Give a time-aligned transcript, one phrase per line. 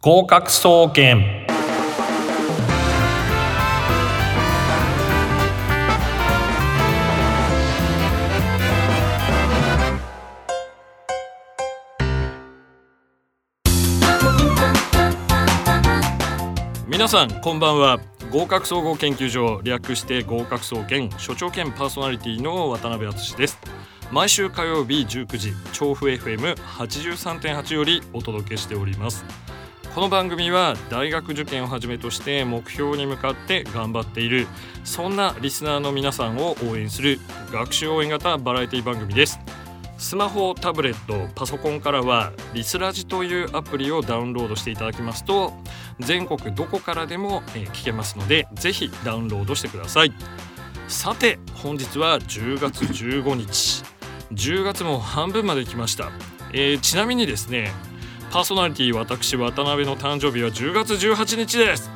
[0.00, 1.44] 合格総研。
[16.86, 17.98] 皆さんこんばんは。
[18.30, 23.58] 合格総合研究所略して合格総研所長兼パーソナリティの渡辺敦です。
[24.12, 29.24] 毎週火曜日19時調布 FM83.8 よりお届けしております。
[29.94, 34.46] この番組は大学受験をはじめとして目標に向かって頑張っている
[34.84, 37.18] そんなリスナーの皆さんを応援する
[37.52, 39.40] 学習応援型バラエティ番組です。
[39.98, 45.52] スマホタブレットパソコンからはリスラジというアプリをダウンロードしていただきますと
[45.98, 50.12] 全国どこからでも聞けますのでぜひダウンロードしてください。
[50.86, 53.84] さて本日は10月15日。
[54.32, 56.10] 10月も半分まで来ました、
[56.52, 57.72] えー、ちなみにですね
[58.30, 61.90] パーソナリティ私渡辺の誕生日は10月18日です。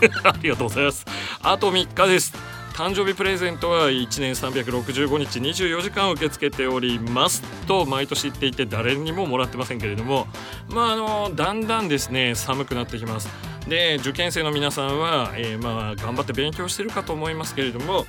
[0.24, 1.04] ありがとうございます。
[1.42, 2.34] あと3日です。
[2.72, 7.42] 誕生日プレゼントは1年365日24時間受け付けております。
[7.66, 10.26] と毎年言っていて誰にももらってませんけれども
[10.68, 13.28] まああのだんだんですね寒くなってきます。
[13.68, 18.06] で受験生の皆さんは、えー、まあ頑張って勉強してるかと思いますけれども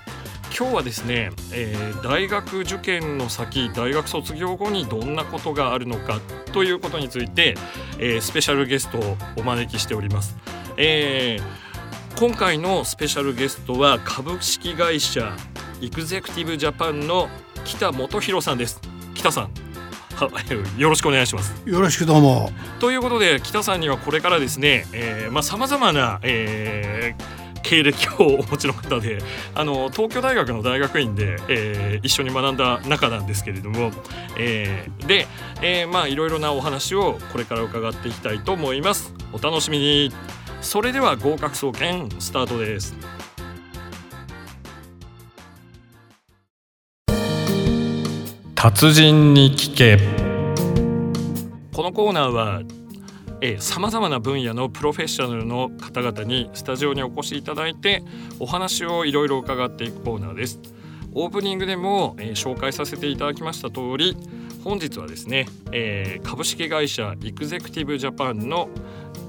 [0.58, 6.22] 今日はですね、えー、大学受験の先大学卒業後にどんなことがあるのか
[6.53, 7.56] ということについて、
[8.00, 10.38] えー、スペシャルゲストをお招きしております。
[10.78, 15.36] えー、今回のスペシャルゲストは株式会社
[15.81, 17.28] イグゼクティブジャパンの
[17.66, 18.80] 北元弘さんです。
[19.14, 19.52] 北さん
[20.78, 21.53] よろしくお願いします。
[21.66, 22.50] よろしくどうも。
[22.80, 27.34] ということで北さんにはこれからですね、えー、まあさまざまな、えー
[27.66, 29.17] 経歴をお持ちの方で
[29.55, 33.91] あの東京大学の大学院で、えー、一緒に学んだ中なんですけれども、
[34.38, 35.27] えー、で、
[35.63, 39.13] えー、まあいろいろなお話をこれから伺っていきたいと思います。
[39.33, 40.11] お楽しみに。
[40.61, 42.95] それでは合格総研スタートです。
[48.55, 49.99] 達人に聞け。
[51.71, 52.61] このコーナーは
[53.59, 58.03] さまざまな分野のプロフェッショナルの方々にスタジオにお越しいただいて
[58.39, 60.59] お話をいろいろ伺っていくコーナーです。
[61.13, 64.17] オープニングでも、えー、紹介させていただきました通り
[64.65, 68.67] 本日はですね、えー、株式会社エグゼクティブジャパンの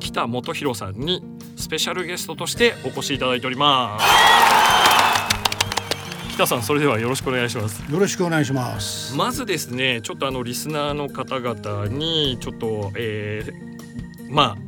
[0.00, 1.22] 北元弘さんに
[1.56, 4.06] スペシャルゲストとしてお越しいただいております。
[6.36, 13.75] 北さんそれではよろしくお願いしますよろしくお願いしますまずですねちょっとあのリスナーの方々にちょっと、えー、
[14.28, 14.66] まあ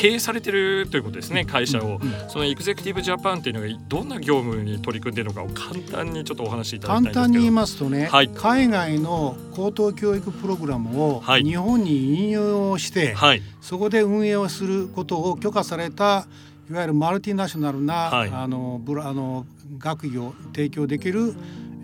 [0.00, 16.26] 経営されてるということですね会社を、そのエグゼクティブジャパンっていうのがどんな業務に取り組んでいるのかを簡単にちょっとお話しいただきたいんです簡単に言いますとね、はい、海外の高等教育プログラムを日本に引用して、はい、そこで運営をすることを許可された
[16.70, 19.44] いわゆるマルティナショナルな、はい、あのブラあの
[19.76, 21.34] 学位を提供できる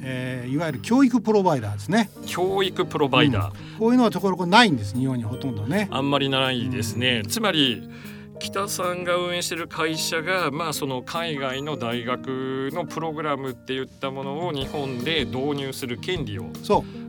[0.08, 2.10] えー、いわゆる教育プロバイダーですね。
[2.26, 5.88] 教育プロバイダー、うん、こういうのはところこないんです日本にほとんどね。
[5.90, 7.90] あんまりないですね、うん、つまり
[8.38, 16.44] 北さんが運営している会社が、まあ、その海外の大学のプログラムっていったものを日本で導入する権利を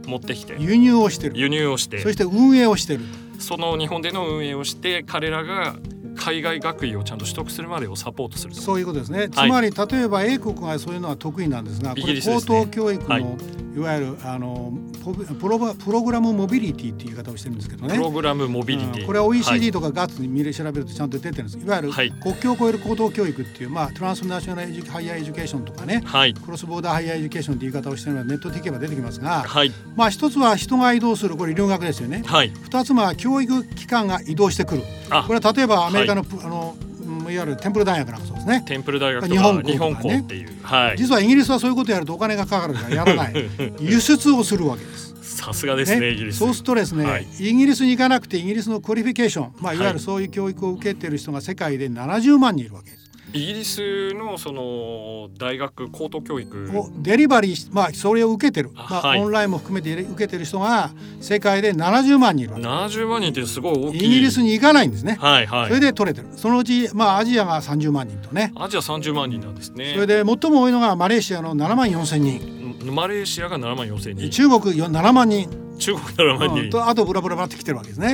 [0.06, 0.56] 持ってきて。
[0.58, 1.38] 輸入をしてる。
[1.38, 2.00] 輸入をして。
[2.00, 3.02] そして運営をしてる
[3.40, 5.76] その日本での運営をして彼らが
[6.18, 13.38] 海外学位をちゃんと取得するまでをサポートするそういうことですね、つまり例えば英国がそういうのは得意なんですがこれ高等教育の、
[13.76, 14.74] い、わゆるあの
[15.38, 17.96] プロ program mobility っていう言い方をしてるんですけどね。
[17.96, 21.58] pro gram mobility、これは OECD とか GATS に見れ調べるとちゃんと出てるんです。
[21.58, 21.92] いわゆる
[22.22, 26.04] 国境を越える高等教育っていう、まあ、 transnational higher education とかね、
[26.44, 29.46] cross-border higher education って言い方をしてるのはネットでいけば出てきますが、
[29.96, 32.24] まあ一つは人が移動するこれ留学ですよね、
[32.64, 34.82] 二つは教育機関が移動してくる。
[35.10, 36.76] これは例えばアメリカの,、あの
[37.32, 38.64] いわゆるテンプル大学なんかそうですね。
[38.68, 43.34] テンプル大学日本日本校っていう、はい、実はイギリスはそういうことやるとお金がかかるから やらない。
[43.80, 45.16] 輸出をするわけです。
[45.22, 46.40] さすがですね、ね、イギリス。
[46.40, 53.07] そうするとですね、はい、イギリスに行かなくてイギリスの qualification、まあ、いわゆるそういう教育を受けている人が世界で70万人いるわけです。
[53.38, 56.78] イギリスのその大学高等教育。
[56.78, 60.92] をデリバリーまあそれを受けてる、まあ、オンラインも含めて受けてる人が
[61.22, 63.98] 世界で70万人いる70万人ってすごい大きい。
[63.98, 65.18] イギリスに行かないんですね。
[65.20, 65.68] はいはい。
[65.68, 66.28] それで取れてる。
[66.36, 68.52] そのうちまあアジアが30万人とね。
[68.56, 69.94] アジア30万人なんですね。
[69.94, 72.58] それで最も多いのがマレーシアの7万4千人。
[72.92, 74.30] マレーシアが7万4千人。
[74.30, 78.10] 中国7万人中国ドラマに、うん、とあとブラブラブラって来てるわけですね。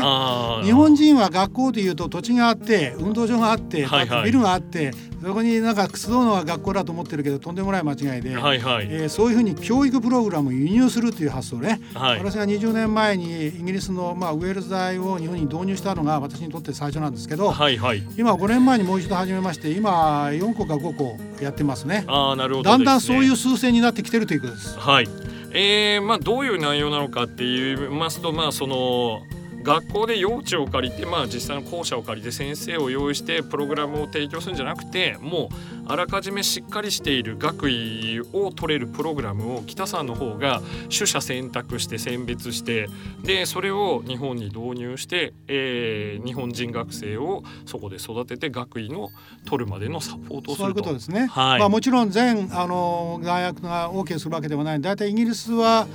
[0.63, 4.91] 日本人は学校でいうと土地があって運動場があって、はいはい、ビルがあって
[5.23, 22.03] そこになんか集うのは学校だと思ってるけどとんでもない間違いで、はいはい、えー、そういうふうに教育プログラムを輸入するという発想ね、はい、私が20年前にイギリスの、まあ、ウェールズ大を日本に導入したのが私にとって最初なんですけど、はいはい、今5年前にもう一度始めまして今4個か5個やってますね。
[22.07, 24.77] あなるほど、ね、だんだんそういう数勢になってきてるということです。
[24.77, 29.21] はいえーまあ、どういう内容なのかって言いますと、まあ、その
[29.63, 35.55] 学校で用地を借りて、まあ、実際の校舎を借りて先生を用意してプログラムを提供するんじゃなくてもう
[35.87, 42.87] あらかじめしっかりしている学位を取れるプログラムを北さんの方が取捨選択して選別して
[43.23, 49.09] でそれを日本に導入して、えー、日本人学生をそこで育てて学位の
[49.45, 50.55] 取るまでのサポートをすると。
[50.55, 51.27] そういうことですね。
[51.27, 51.59] はい。
[51.59, 54.81] まあ、もちろん全あの大学が OK するわけではない。
[54.81, 55.87] 大体イギリスは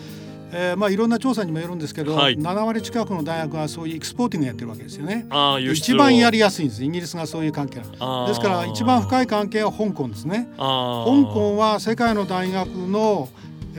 [0.53, 5.27] えー、まあいろんな調査にもよるんですけど、はい、7割近くの大学はそういうエクスポーティングやってるわけですよね。
[5.73, 6.85] 一番やりやすいんです。
[6.85, 7.91] イギリスがそういう関係です。
[7.93, 10.49] から一番深い関係は香港ですね。
[10.56, 10.65] 香
[11.33, 13.29] 港は世界の大学の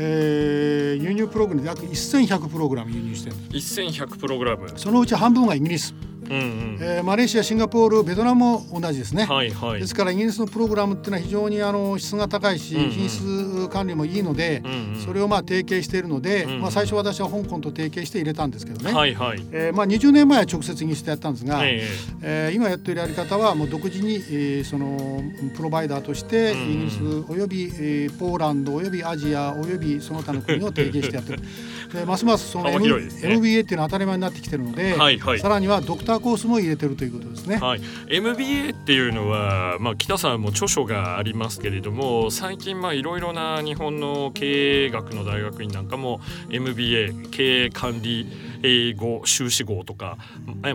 [0.02, 3.36] えー、輸入プログラム約1100プログラム輸入してる。
[3.50, 4.72] 1100プログラム。
[4.78, 5.94] そのうち半分がイギリス
[6.30, 25.22] うんうん、えー、マレーシアシンガポールベトナムも同じですね、はいはい、ですからイギリスのプログラムっていうのは非常にあの質が高いし、うんうん、品質管理もいいので、うんうん、それをまあ提携しているので、うんうん、まあ、最初私は香港と提携して入れたんですけどね、はいはい、えー、まあ、20年前は直接イギリスでやったんですが、えー、えー、今やっているやり方はもう独自に、えー、その
[25.56, 31.40] プロバイダーとしてイギリスおよび、えー、ポーランドおよびアジアおよびその他の国を提携してやってる
[31.94, 37.58] でますますその、M ね、MBA っていうのは当たり前になってきてるので、はいはい、さらにはドクターコースも入れてるということですね。
[37.58, 48.28] はい、MBA っていうのは、まあ、北さんも著書がありますけれども最近いろいろな日本の経営学の大学院なんかも MBA 経営管理
[48.64, 50.18] 英語修士号とか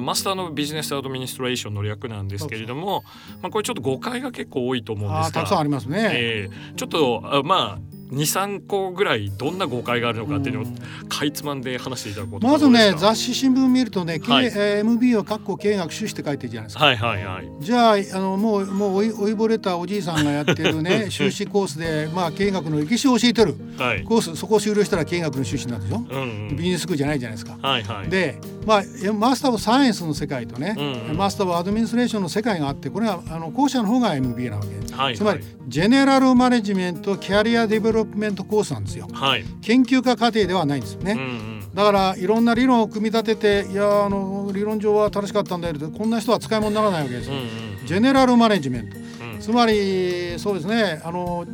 [0.01, 3.05] マスターのビジネスアドミニストレーションの略なんですけれども、
[3.43, 10.67] まあ、これちょっと誤解が結構多いと思うんですがたくさんありますね、えー、ちょっとまあ23個ぐらいどんな誤解があるのかっていうのを
[11.09, 16.85] かいつまんで話していただこうとまずね雑誌新聞見るとね、はい、MB は括弧経営学修士って書いてるじゃないですか。
[16.85, 27.57] はいはいはい、じゃああのもうもうおいおいぼれたおじいさんがやってるね 修士コースで、まあ、経営学の歴史を教えてる、はい、コースそこを修了したら経営学の修士なんでしょ、うんうん、ビジネススクールじゃないじゃないですか。
[27.61, 28.83] はいはい、で、まあ、
[29.13, 38.73] Master of Science の世界とね、うんうん、 Master of Administration の世界があってこれはあの後者の方が MBA なわけ、はいはい、つまり general management career development course
[38.73, 47.41] なんですよ、はい、研究家課程ではないんですよね、うんうん、だからいろんな理論を組み立てていやあの理論上は正しかったんだけどこんな人は使い物にならないわけですよ、うん
[47.81, 51.47] うん、ジェネラルマネジメント、うん、つまりそうですねあの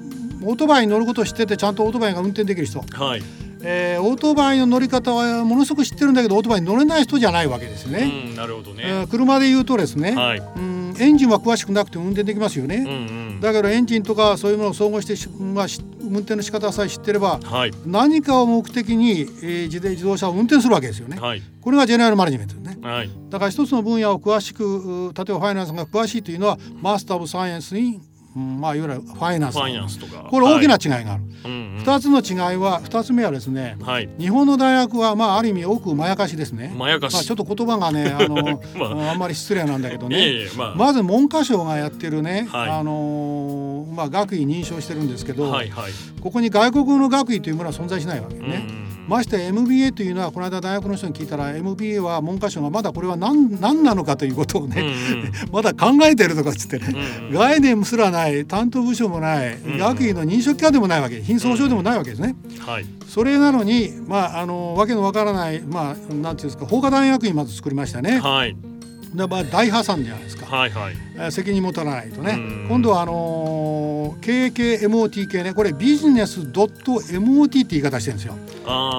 [0.42, 3.22] オートバイに乗ることを知っててちゃんとオートバイが運転できる人、はい。
[3.62, 8.10] えー、オートバイの乗り方はものすごく知ってるんだけどオートバイに乗れない人じゃないわけですよね。
[8.28, 12.76] うん、なるほどね、えー、車で言うとですね、はい、うんエンジンは詳しくなくても運転できますよね。
[12.76, 12.90] うんう
[13.36, 15.66] ん、だけどエンジンとかそういうものを総合して、まあ、
[16.10, 21.18] 運転の仕方さえ知ってれば、はい、何かを目的に、えー、自自動車を運転するわけですよね。
[21.18, 22.78] はい、これがジェネラルマネジメントね。
[22.82, 28.00] はい、だから一つの分野を詳しく例えばファイナンスが詳しいというのはマスター・オブ・サイエンスに
[28.34, 30.28] まあ、いわゆるファイナンスファイナンスとか。
[30.30, 31.30] これ大きな違いがある、はい。
[31.46, 36.72] うんうん、つの違いは2つ目はですね、はい、日本の大学は、まあ、ある意味多くまやかしですね。
[36.76, 43.39] まやかし、まあ、ちょっと言葉がね あの、まあ、あんまり失礼なんだけどね、いいまあ、まず文科省がやってるね、はい、あの
[43.84, 48.40] まあ、学位認証してるんですけど、はいはい、ここに外国の学位というものは存在しないわけね。
[48.40, 48.84] うん。
[48.84, 62.36] うんまして MBA というのはこの間大学の人に聞いたら MBA は文科省がまだこれは何何なのかということをね、うんうん、 まだ考えてるとかっつってね、うんうん、概念すらない担当部署もない、うんうん、学位の認証機関でもないわけ品相証でもないわけですね。
[62.48, 68.20] うんはい、それなのにまああのわけのわからないまあなんていうんですか法科大学院まず作りましたね。
[68.20, 68.69] はい
[69.14, 72.38] でまあ、大破産じゃないですか、はいはい、責任持たないとね。
[72.68, 75.52] 今度はあのー、KKMOT 系ね。
[75.52, 78.36] これビジネス .MOT って言い方してるんですよ。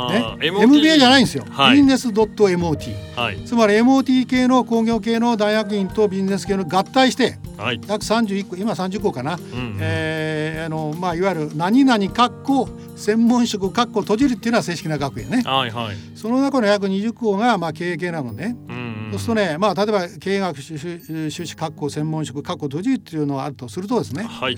[0.09, 24.57] ね、MBA じゃないんですよ、はい、ビジネス .MOT、はい、つまり MOT 系の工業系の大学院とビジネス系の合体して、はい、約31個今30個かな、うん、えー、あのまあ、いわゆる何々かっこ専門職かっこ閉じるっていうのは正式な学院ね、はいはい、その中の約20校がまあ経営系なのね、うんそうするとね、まあ、例えば経営学修士確保専門職確保閉じっていうのがあるとするとですね、はい。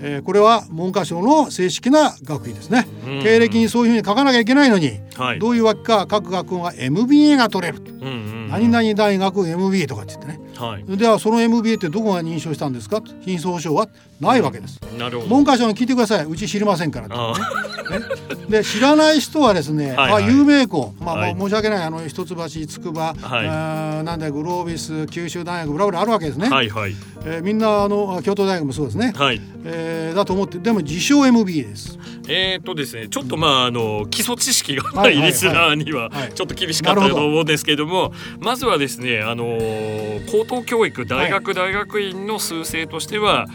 [0.00, 3.16] えー、これは文科省の正式な学位ですね、うん。
[3.18, 8.08] うん、経歴にそういうふうに書かなきゃいけないのに、はい、どういうわけか各学校が MBA が取れる、うんう
[8.46, 13.02] ん、何々大学 MBA とかって言ってね、はい、ではその MBA ってどこが認証したんですか？
[13.20, 13.88] 品質保証は
[14.20, 15.28] ないわけです、うん、なるほど。
[15.28, 16.24] 文科省に聞いてください。
[16.24, 17.14] うち知りませんから、ね、
[18.48, 22.34] で知らない人はですね、はいはい、あ有名校、まあ、はい、申し訳ないあの一橋
[22.66, 26.94] 筑波、はい、あなんだグロービス九州大学ブラブラあるわけですね、はいはい。
[27.24, 29.40] えー、みんなあの京都大学もそうですね、はい。
[29.64, 31.98] えー、だと思ってでも自称 MBA です。
[32.30, 39.58] えー、っとですねちょっとまああの基礎知識がないリスナーにはちょっと厳しかったと思うんですけれどもまずはですねあの
[40.30, 43.46] 高等教育大学大学院の数勢としては、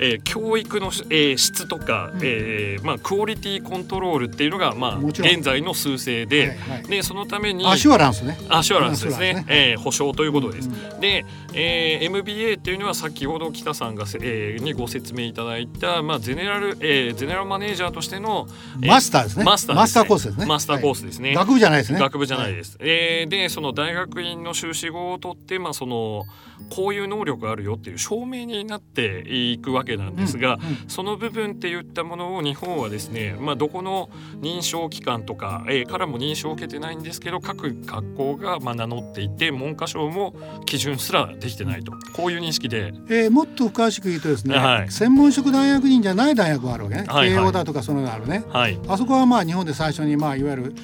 [0.00, 8.38] えー、教育の、えー、質とか、うん、えー、まあ、クオリティコントロールっていうのが、まあ、現在の数勢ではいはい、でそのためにアシュアランスね。
[8.48, 9.44] アシュアランスですね、ね。
[9.48, 10.68] えー、保証ということです。
[10.68, 18.46] うん、で、えー、MBA っていうのは先ほど北さんが、えー、にご説明いただいた、まあ、ゼネラル、えー、ゼネラルマネージャーとしての、
[18.82, 19.44] えー、マスターですね。
[19.44, 20.46] マスター、ね、マスターコースですね。
[20.46, 21.98] マスターコースですね、はい、学部じゃないですね。
[21.98, 26.24] 学部じゃないです、はい、えー、でその大学院の修士号を取って、まあ、その
[26.68, 40.34] こういう能力があるよっていう証明になっていくわけなんですが、その部分って言ったものを日本はですね、まあ、どこの認証機関とか、えー、からも認証を受けてないんですけど各学校がまあ名乗っていて文科省も
[40.66, 41.92] 基準すらできてないと。
[42.12, 50.74] こういう認識で、えー、もっと詳しく言うとですね、はい、専門職大学院じゃない大学があるわけね、はいはい、慶応だとかそのがあるね、はい、あそこはまあ日本で最初にまあいわゆる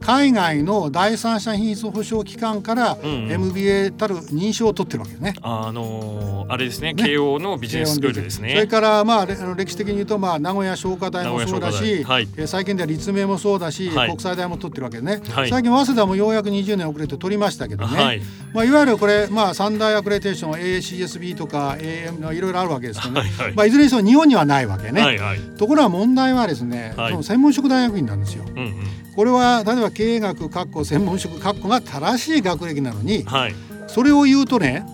[0.00, 5.34] 海外の第三者品質保証機関から MBA たる認証を取ってるわけね。
[5.42, 8.45] あのー、あれですね慶応のビジネススクールですね。
[8.50, 15.32] それからまあ歴史的に言うとまあ名古屋商科大もそうだし、はい、最近では立命もそうだし、はい、国際大も取ってるわけですね。
[15.32, 18.02] はい、最近早稲田もようやく20年遅れて取りましたけどね。
[18.02, 18.22] はい
[18.54, 23.20] まあいわゆるこれまあ三大アクレデーション ACSB とか AM いろいろあるわけですけどね。
[23.20, 25.02] はいはい、まあいずれにしても日本にはないわけね。
[25.02, 28.44] はいはい、ところが問題はですね、その専門職大学院なんですよ。
[28.48, 28.74] うんうん
[29.16, 33.54] これは例えば経営学かっこ専門職かっこが正しい学歴なのに、はい、
[33.86, 34.84] それを言うとね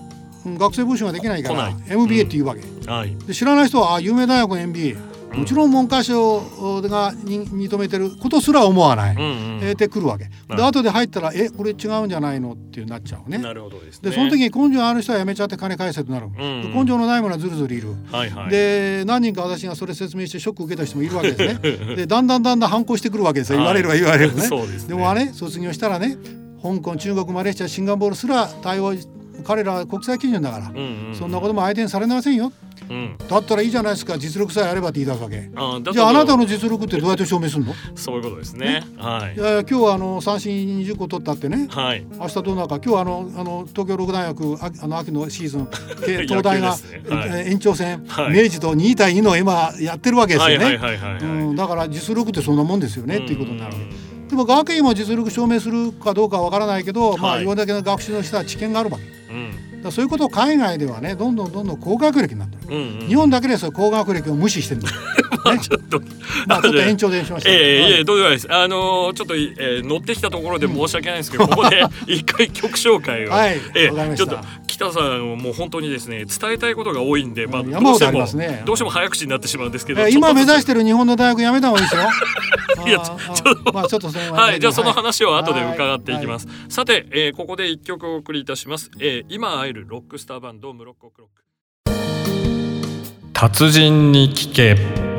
[0.45, 13.39] 学生募集ができないから MBA っていうわけ、うんはい、で知らない人はあ有名大学の MBA もちろん文科省が認めてることすら思わない、うんうん、えー、てくるわけ、で後で入ったらえこれ違うんじゃないのってなっちゃうね。
[13.39, 21.97] なるほどです、ね、でその時に根性ある人はやめちゃって金返せとなる、うんうん、根性のないものはずるずるいる、はいはい、で何人か私がそれ説明してショック受けた人もいるわけですね。
[21.97, 23.59] でだんだんだんだん反抗してくるわけですよ。
[23.59, 24.49] 言われるは言われるね。
[24.49, 26.17] でね、でもあれ卒業したらね
[26.63, 28.95] 香港中国マレーシアシンガポールすら対応
[29.43, 32.53] 彼らは国際基準だから、うんうんうん、そんなことも相手にされませんよ。
[32.91, 35.49] うん、だったらいいじゃないですか実力さえあればって言い出すわけ。
[35.93, 37.73] じゃああなたの実力ってどうやって証明するの？
[37.95, 39.35] そういうことですね、ね、はい。
[39.35, 42.81] いや今日はあの三振20個取ったってね、はい、明日どうなるか。
[42.85, 45.69] 今日あのあの東京六大学ああの秋のシーズン
[46.27, 51.57] 東大が、ねはい、延長戦、はい、明治と2対2の今やってるわけですよね。
[51.57, 54.13] だから実力ってそんなもんですよねっていうことになるわけ。
[54.33, 57.45] でも学院も実力証明するかどうかわからないけど、まあ、い。
[57.45, 59.22] ろんだけの学習のした知見があるわけ。
[59.33, 59.83] うん。
[59.83, 64.97] だそういうことを海外ではねどんどんどんどん高学歴になってる、うんうん、日本だけでそ高学歴を無視してるんだ、 ね、
[65.45, 66.01] まあちょっと
[66.47, 68.01] まあちょっと延長でしましたええー、い。
[68.01, 68.53] えどうでもないです。
[68.53, 73.31] あのー、ちょっと、えー、乗ってきたところで申し訳ないんですけど、うん、ここで一回曲紹介を。
[73.31, 74.39] はい、えー、ちょっと
[74.83, 82.03] 北さんもう本当にですね伝えたいことが多いんで、まあ、どうしても、ね、どうしても早口になってしまうんですけど、えー、今目指してる日本の大学やめた方がいいですよ。
[82.87, 91.43] いやちょっとまあちょっとそのはいじゃあその話を後で伺っていきます、さて、えー、ここで一曲お送りいたします、えー、今会えるロックスターバンドムロッコクロック。
[93.33, 95.12] 達人に聞け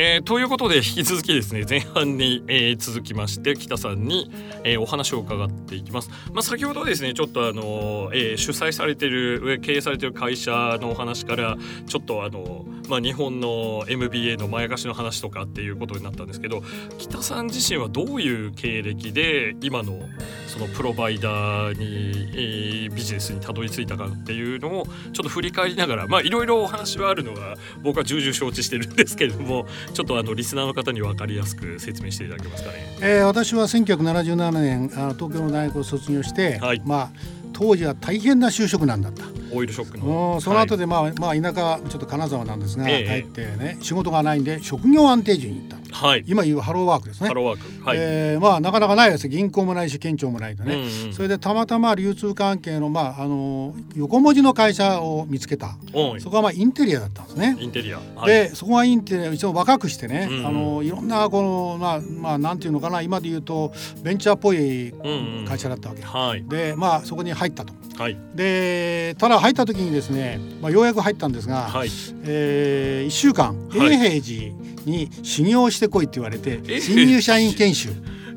[0.00, 4.30] えー、ということで引き続きですね前半に、えー、続きまして北さんに、
[4.62, 6.10] えー、お話を伺っていきます。
[6.32, 11.56] まあ、先ほどですねちょっとあの、えー、主催されてる経営されてる会社のお話から
[11.88, 16.62] ちょっとあの、まあ、日本の MBA のまやかしの話とかっていうことになったんですけど
[16.98, 19.98] 北さん自身はどういう経歴で今の
[20.46, 32.96] そのプロバイダーに、えー、ビジネスにたどり着いたかっていうのをちょっと振り返りながらまあいろいろお話はあるのが僕は重々承知してるんですけれども ちょっとあのリスナーの方に分かりやすく説明していただけますかね。
[33.00, 37.10] えー、私は1977年あ東京の大学を卒業して、はい、まあ
[37.52, 39.24] 当時は大変な就職難だった。
[39.52, 40.40] オイルショックの。
[40.40, 45.78] その後でまあ、はい、まあ田舎ちょっと金沢なんですが、え帰ってね仕事がないんで職業安定所に行った。
[45.90, 47.28] はい、今言うハローワークですね。
[47.28, 47.84] ハローワーク。
[47.84, 55.76] はい、えー、まあなかなかないです銀行もないし県庁もないとね、うんうん、それでたまたま流通関係のまああの横文字の会社を見つけた。
[56.20, 57.56] そこはまあインテリアだったんですね。
[57.58, 57.98] インテリア。
[58.16, 64.94] はい、でそこはインテリア一応若くしてね、うんうん、あのいろんなこのまあまあなんていうのかな今で言うとベンチャーっぽい
[65.48, 66.02] 会社だったわけ。
[66.02, 67.72] うんうん、はい、でまあそこに入ったと。
[67.98, 71.88] はい、でただ入った時にですね、まあ、ようやく入ったんですが、はい。
[72.24, 74.52] えー、1週間永平寺
[74.84, 77.90] に修行してこいって言われて新入社員研修。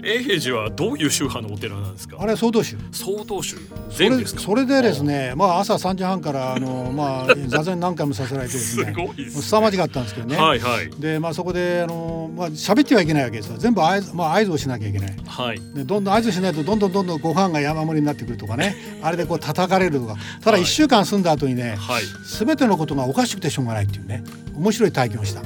[0.03, 2.17] 永平寺はどういう宗派のお寺なんですか？
[2.20, 2.77] あれ曹洞宗。
[2.91, 3.58] 曹洞宗。
[3.89, 8.93] それそれでですねまあ朝3時半からあのまあ 座禅何回もさせられてですね
[9.29, 13.58] す凄まじかったんですけどね、はいはい、でまあそこであのまあ喋ってはいけないわけですよ。
[13.58, 18.75] 全部合図,、まあ、合図をしなきゃいけない、はい、でどんどん合図しないとどんどんどんどんご飯が山盛りになってくるとかね。
[19.03, 20.15] あれでこう叩かれるとか。
[20.43, 22.03] ただ1週間住んだ後にね、はい、
[22.39, 24.24] 全てのことがおかしくてしょうがないっていうね。
[24.55, 25.41] 面白い体験をした。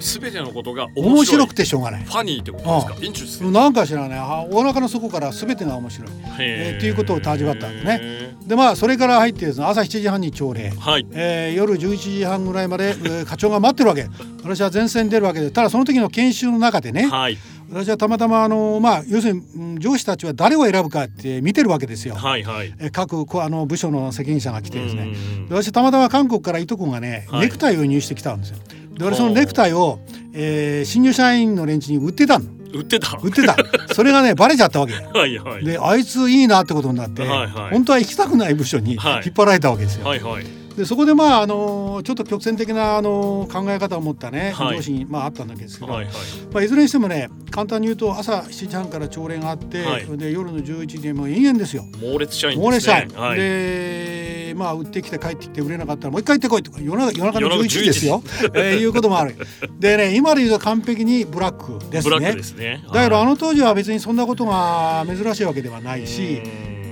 [0.00, 2.04] すべてのことが面白くてしょうがない。
[2.04, 3.50] ファニーってことですか？
[3.50, 4.48] なんか知らない。
[4.50, 6.08] お腹の底からすべてが面白い。
[6.38, 8.36] えー、っていうことを味わったんですね。
[8.46, 14.06] でまあそれから入ってですね朝7時半に朝礼、はい、えー、夜11時半ぐらいまで、えー、課長が待ってるわけ。
[14.42, 17.06] 私は前線に出るわけで、ただその時の研修の中でね。
[17.06, 17.38] はい
[17.68, 22.14] 私はたまたまあの、まあ、要するに上司たちは誰を選ぶかって見てるわけですよ。
[22.14, 25.16] はいはい、各あの部署の責任者が来てですね
[25.48, 28.58] 私たまたま韓国からいとこがね、ネクタイを入手してきたんですよ。
[28.98, 30.00] で俺そのネクタイを、
[30.32, 32.46] えー、新入社員の連中に売ってたの。
[32.72, 33.16] 売ってた？
[33.22, 33.56] 売ってた。
[33.94, 34.94] それがね バレちゃったわけ。
[34.94, 35.64] はいはい。
[35.64, 39.00] であいついいなってことになって、はいはい、本当は行きたくない部署に引っ
[39.34, 40.06] 張られたわけですよ。
[40.06, 40.32] はいはい。
[40.34, 46.14] はいでそこでまああのちょっと曲線的なあの考え方を持ったね、はい、上司にまああったんですけど、はいはい。
[46.52, 51.84] まあ、いずれにしてもね簡単に言うと朝7時半から朝礼があって、はい、で夜の11時でもう延々ですよ。
[51.98, 54.15] 猛烈社員、ね、猛烈社員、はい、で
[54.56, 58.22] まあ売ってきて帰ってきて売れなかったらもう一回行ってこいとか夜中夜中の11時ですよ、
[58.54, 59.36] えー、いうこともある。
[59.78, 62.34] でね今で言うと完璧にブラックですね。
[62.34, 66.42] ですね、だけどあの当時は別にそんなことが珍しいわけではないし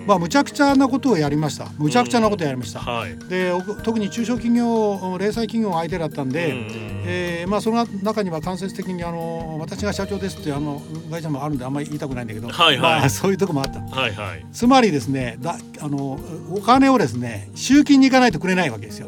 [0.07, 1.67] まあ、むちゃくちゃなことをやりました。
[1.79, 3.53] むちゃくちゃなことをやりました、はい、で
[3.83, 6.55] 特に中小企業零細企業相手だったんで、
[7.07, 16.19] えーまあ、その中には間接的にあの私が社長ですっていうあの会社もあるんであんまり言いたくないんだけど、はいはい、まあ、そういうとこもあった、はいはい、つまりですねだあの
[16.51, 19.07] お金をですね集金に行かないとくれないわけですよ。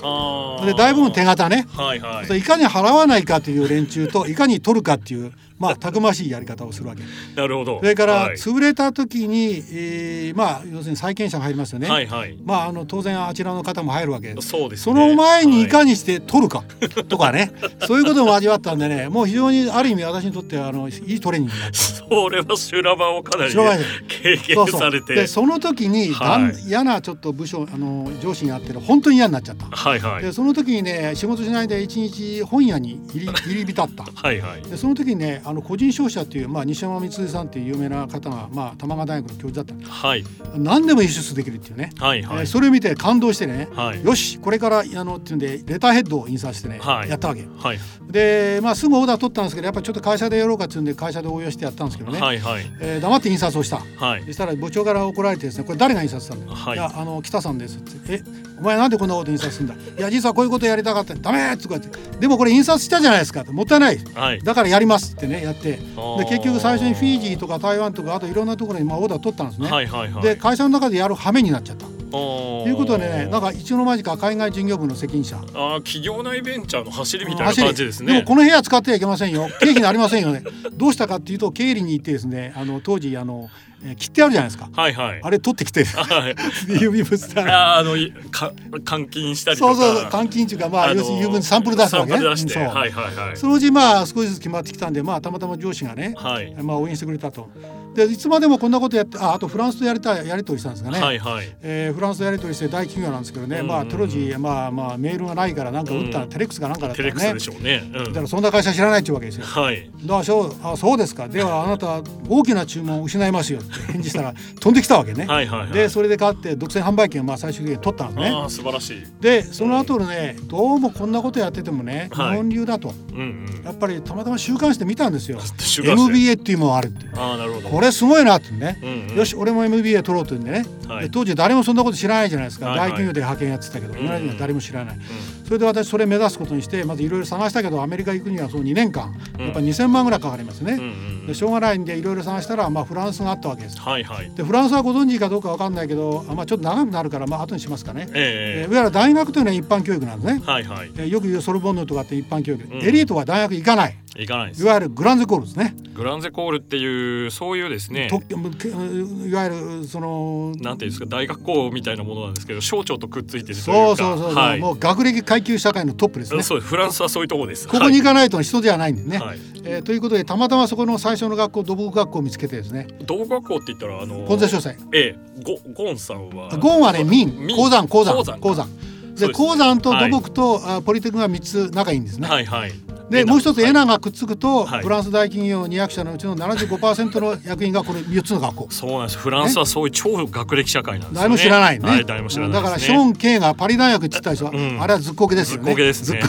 [0.65, 7.03] で大部分手形ね、はいはい、いかに払わないかという連中といかに取るかっていうまあたくましいやり方をするわけ。
[7.35, 7.79] なるほど。
[7.79, 11.89] それから、潰れた時に、えー、まあ要するに債権者が入りますよね。
[11.89, 12.37] はいはい。
[12.45, 14.35] まああの当然あちらの方も入るわけ。
[14.35, 14.43] で。
[14.43, 16.65] そうです、ね、その前にいかにして取るか、
[17.09, 17.53] とかね、
[17.87, 21.55] そういうことも味わったんでね、もう非常にある意味私にとってはあのいいトレーニング。
[21.73, 23.79] それは修羅場をかなり、ね、
[24.09, 25.15] 経験されて。
[25.15, 29.67] でその時に、はい、嫌なちょっと部署あの上司にあってる本当に嫌になっちゃった。
[29.67, 30.23] はいはい。
[30.23, 34.05] でその時にね仕事しないで一日本屋に入り 入り浸った。
[34.15, 34.63] はいはい。
[34.63, 40.25] でその時にねあの個人消費者っていう、まあ、西山光さんっていう有名な方が、まあ、玉川大学の教授だった、はい、
[40.57, 47.76] 何でも輸出できるっていうね、はいはい、えー、それを見て感動してね、はい、よしこれからあのっていうんでレターヘッドを印刷してね、はい、やったわけ、はい、
[48.11, 56.47] で、まあ、すぐオーダー取ったんですけどやっぱりちょっと会社でやろうかっていうんで会社で応用してやったんですけどね、はいはい、えー、黙って印刷をした、はい、そしたら部長から怒られてですねこれ誰が印刷したんだ？
[56.47, 58.15] よ、はい、いやあの北さんですって。
[58.15, 58.23] え
[58.59, 59.75] お前なんでこんなこと印刷するんだ？
[59.75, 61.15] いや実はこういうことやりたかった。
[61.15, 65.73] ダメっつってでもこれ印刷したじゃないですかもったいない、はい、だからやりますってねやって。
[65.73, 65.81] で
[66.25, 75.37] 結局最初にフィジーとか台湾とかあといろんなところにまあオーダー取ったんですね、はいはいはい、で会社の中でやる羽目になっちゃったということでねなんか一の間近海外事業部の責任者。
[75.55, 78.13] あ企業内ベンチャーの走りみたいな感じですね。
[78.13, 79.49] でもこの部屋使ってはいけませんよ。
[79.61, 80.43] 経費になりませんよね。
[80.73, 83.49] どうしたかっていうと経理に行ってですねあの当時あの
[83.85, 84.71] えー、切ってあるじゃないですか。
[84.73, 85.21] はいはい。
[85.23, 86.35] あれ取ってきて、はい、
[86.67, 87.93] 郵便物でああの
[88.31, 89.75] か換金したりとか。
[89.75, 92.21] そうそう換金っていうかまあ要するに郵便サンプル出すわけね。
[92.21, 92.63] 出して、そう。
[92.65, 93.37] はいはいはい。
[93.37, 97.49] そのうちまあ少しずつ決まってきたんでまあたまたま上司がね、はい、まあ応援してくれたと。
[97.97, 101.01] でいつまでもこんなことやってああとフランスとやりたいやり取りしたんですかね。
[101.01, 101.57] はいはい。
[101.63, 107.35] えー、フランスとやり取りして大企業なんですけどね、まあ当時まあまあメールがないからなんか打ったテレックスかなんかだったらね。
[107.35, 107.91] でしょうね。
[107.93, 109.47] だからそんな会社知らないっていうわけですよ。
[109.47, 109.91] はい。
[110.03, 111.27] だからそうあそうですか。
[111.29, 114.35] では あなた大きな注文を失いますよって返事したら。
[114.61, 115.27] 飛んできたわけね。
[115.27, 118.37] はいはいはい、でそれで買って独占販売権をまあ最終的に取ったんですね。
[118.37, 125.39] あ素晴らしいでその後ねどうもこんなことやっててもね、はい、日本流だと、うんうん、やっぱりたまたま週刊誌で見たんですよ。
[125.83, 140.73] MBA っていうものあるってあなるほどこれすごいなってね、うんうん、よし俺も MBA 取ろうというんでね、はい、で当時誰もそんなこと知らないじゃないですか、はいはい、大企業で派遣やってたけど、今には誰も知らない、うん、それで私それ目指すことにしてまずいろいろ探したけどアメリカ行くにはその2年間やっぱ2000万ぐらいかかりますね。
[140.73, 143.79] うんうん、でしょうがないんでいろいろ探したら、まあ、フランスがあったわけです。
[143.79, 150.91] はいはい、でフランスはご存知かどうかわかんないけど、あまあ、ちょっと長くなるから、まあ後にしますかね、えー、えー、いわゆる大学というのは一般教育なんですね、はいはい。
[150.97, 153.97] えー、よく言うソルボンヌとかって一般教育、うん、エリートは大学行かない。
[154.19, 155.75] 行かないいわゆるグランゼコールですね。
[155.95, 158.09] グランゼコールっていうそういうですね。
[158.09, 166.43] といわゆるそのなんていうんですか大学校みたいなものなんですけど省庁とくっついてるというそうそうそう、はい、もう学歴階級社会のトップですね。
[166.43, 167.69] そうフランスはそういうとこです。
[167.69, 172.87] ここに行かないと人ではないんですね、はい、えー、ということでたまたまそこの最初の学校土木学校を見つけてですね。
[173.03, 177.49] 土木学校って言ったらあのコンザ商船ええゴゴンさんはゴンはね民。
[177.55, 178.41] 鉱山鉱山。
[178.41, 178.69] 鉱山
[179.17, 182.29] で鉱山と土木と、はい、ポリテクが3つ仲いいんですね。
[182.29, 182.73] はいはい
[183.11, 188.69] でもう一つエナがくっつくと、フランス大企業200社のうちの75%の役員がこの3つの学校。
[188.71, 189.19] そうなんです。
[189.19, 195.65] フランスはそういう超学歴社会なんです、ね、誰も知らないね、はい、誰も知らない、ね、だからショーン・ケイがパリ大学って言ったでしょ、うん、あれはずっこけですよね。
[195.65, 196.21] ずっこけですね。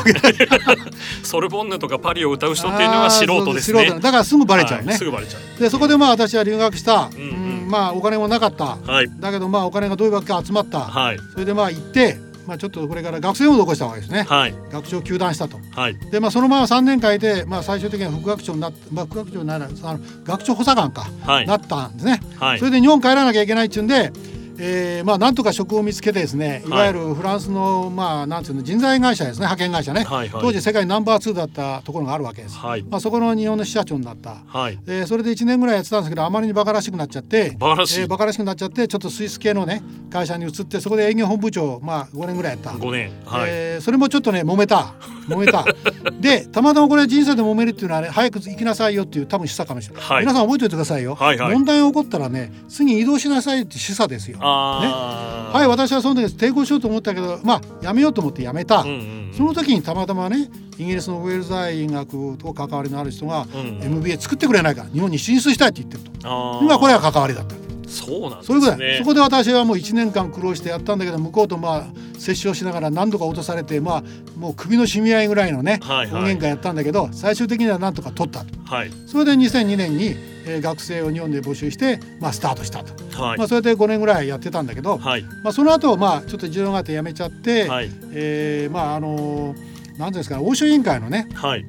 [1.23, 3.89] ソルボンヌとかパリを歌う人っていうのは素人ですね。
[3.99, 5.59] だからすぐバレちゃうね、はい、すぐバレちゃう。
[5.59, 22.21] でそこでまあ私は留学した、うん、うん、まあお金もなかった、はい、だけどまあお金がどういうわけか集まった、はい、それでまあ行ってまあ、ちょっとこれから学生を起こしたわけですね、はい、学長を休断したと、はい、でまあ、そのまま3年間で、まあ、最終的には副学長になって、まあ、副学長にならあの学長補佐官か、はい、なったんですね、
[22.57, 24.11] それで日本帰らなきゃいけないっていうんで
[24.59, 26.69] えー、まあなんとか職を見つけてですねい。
[26.69, 42.71] わゆるフランスの、まあなんていうの人材会社ですね派遣会社ね、はいはい、当時世界ナンバー2だったところがあるわけです、はい、まあ、そこの日本の支社長になった、はい、えー、それで1年ぐらいやってたんですけどあまりにバカらしくなっちゃってバカらし,、えー、バカらしくなっちゃってちょっとスイス系のね会社に移ってそこで営業本部長、まあ、5年ぐらいやった。
[42.71, 44.93] 5年、はい、えー、それもちょっとね揉めた。
[45.27, 45.65] 揉めた。
[46.19, 58.91] でたまたまこれ人生で揉めるっていうのはね早く行きなさいよっていう多分示唆かもしれない、はい、皆さん覚えておいてくださいよ、はいはい、問題が起こったらね次移動しなさいって示唆ですよ、ね、はい私はその時抵抗しようと思ったけどまあやめようと思ってやめた、うんう
[59.31, 66.59] ん、その時にたまたまねイギリスのウェールズ大学と関わりのある人が、うん、MBA 作ってくれないか日本に進出したいって言ってると。
[66.61, 67.55] 今これは関わりだった。
[67.87, 68.93] そうなんですね。
[68.97, 74.03] そそこで私はもう1年間苦労してやったんだけど向こうとまあ折衝しながら何度か落とされてまあ
[74.37, 78.47] もう首のしみ合いぐらいのね、はいはい、音源会やったんだけど最終的にはなんとか取ったと。
[78.65, 80.15] はい、それで2002年に、
[80.47, 83.21] えー、学生を日本で募集して、まあ、スタートしたと。
[83.21, 91.65] はい、まあ、それで5年ぐらいやってたんだけど、はい、まあ、その後まあちょっと事情があって辞めちゃって、はい、えー、まああのー、なんですか欧州委員会のね、はい、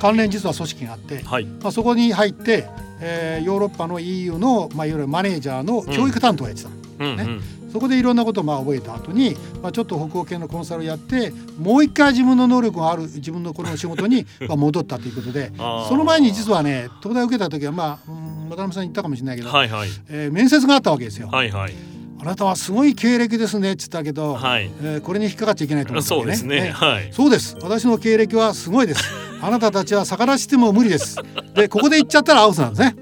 [0.00, 1.44] 関連実は組織があって、はい。
[1.44, 2.66] まあ、そこに入って
[3.00, 7.30] えー、ヨーロッパの EU の、まあ、いわゆるマネージャーの教育担当をやってた、うんね、うん。
[7.30, 7.42] うん、
[7.76, 21.28] そこでいろんなことをまあ覚えた後に、まあ、ちょっと北欧系のコンサルをやってもう一回自分の能力がある自分のこの仕事に 戻ったということでその前に実はね東大を受けた時はまあ、うん、渡辺さん言ったかもしれないけど、はいはい、えー、面接があったわけですよ。
[21.28, 21.74] はいはい
[22.18, 26.20] あなたはすごい経歴ですねって言ったけど、はい、えー、これに引っかかっちゃいけないと思ったね。
[26.22, 26.70] そうですね。
[26.70, 27.12] はい。
[27.12, 27.58] そうです。
[27.60, 29.04] 私の経歴はすごいです。
[29.42, 31.18] あなたたちは逆らしても無理です。
[31.54, 32.96] で、ここで言っちゃったらアウトなんですね。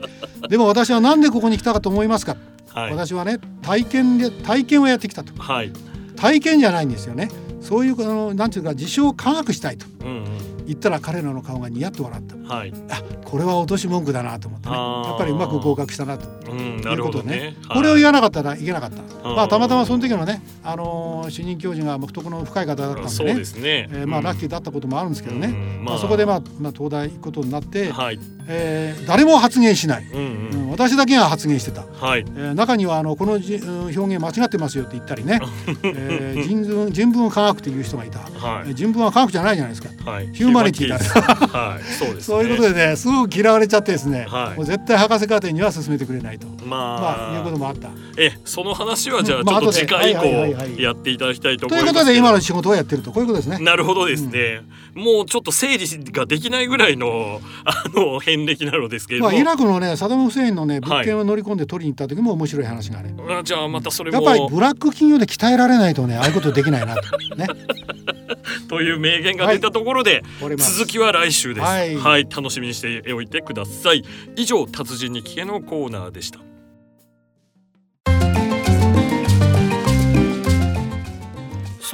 [0.49, 2.37] でも私はなんでここに来たかと思いますか。
[2.75, 5.33] はい、私はね体験で体験をやってきたと。
[5.41, 5.73] はい。
[6.17, 7.29] 体験じゃないんですよね。
[7.61, 9.87] そういうあのなんていうか自称科学したいと。
[10.01, 10.55] うんうん。
[10.67, 14.75] 言ったら彼らの顔がニヤッと笑った、はい、あこれは落とし文句だなと思ってね。
[14.75, 23.09] やっぱりうまく合格したなと、うん、いうことね、ねはい、これを言わなかったらいけなかった、まあ、たまたまその時のね、あのー、主任教授が独特の深い方だったんでね。
[23.11, 25.85] そうですね、えー、まあ、ラッキーだったこともあるんですけどね、うん。
[25.85, 28.19] まあ、そこで、まあまあ、東大行くことになって、はい。
[28.47, 30.51] えー、誰も発言しない、うん。
[30.53, 32.25] うん、私だけが発言してた、はい。
[32.37, 35.41] えー、中にはあのこのじ表現間違ってますよって言ったりね、
[35.85, 47.91] えー、人文人文科学っていう人がいた、はい、人文は科学じゃないじゃないですか、はい、ヒューマニティだ、はい、 そうです、ね、そういうことでねすごく嫌われちゃってですね、はい、もう絶対博士課程には進めてくれないと、まあ、まあ、いうこともあった。
[48.17, 53.11] えその話はじゃあちょっと次回以降やっていただきたいと思います、ということで今の仕事をやってると。
[53.13, 53.59] こういうことですね。
[53.59, 54.63] なるほどですね、
[54.95, 64.23] うん、もうちょっと整理ができないぐらいのあの遍歴なのですけれども、まあ、イラクのねサダム・フセインのね物件を乗り込んで取りに行った時も面白い話がある、はい、じゃあまたそれも。
[64.23, 67.47] やっぱりブラック企業で鍛えられないとねああいうことできないなとね。
[68.69, 74.03] という名言が出たところで、はい、続きは来週です、はい、はい、楽しみにしておいてください。
[74.37, 76.41] 以上達人に聞けのコーナーでした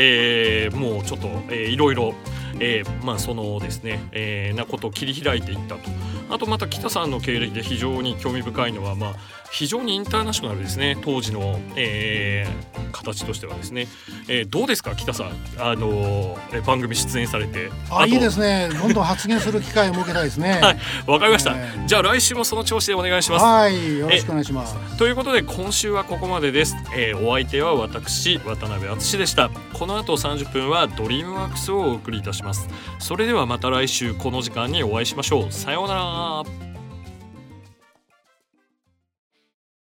[0.00, 2.14] えー、もうちょっと、えー、いろいろ
[2.60, 5.90] えー、まあそのですね、えー、なことを切り開いていったと。
[6.30, 9.14] あとまた北さんの経歴で非常に興味深いのは、まあ、
[9.50, 10.96] 非常にインターナショナルですね。
[11.02, 13.88] 当時の、えー、形としてはですね、
[14.28, 15.26] えー、どうですか北さん、
[15.58, 17.70] あのー、番組出演されて。
[17.90, 18.68] あいいですね。
[18.68, 20.60] どんどん発言する機会を設けたいですね。
[20.60, 20.78] はい。
[21.06, 23.44] わかりました、えー、じゃあ来週もその調子でお願いします。
[23.44, 23.98] はい。
[23.98, 24.76] よろしくお願いします。
[24.98, 29.50] ということで今週はここまでです、えー、お相手は私渡辺敦でした。
[29.72, 32.68] この後30分はドリームワークスをお送りいたします。
[32.98, 35.52] それではまた来週この時間にお会いしましょう。
[35.52, 36.67] さようなら up.